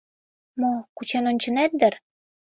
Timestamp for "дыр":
1.79-1.93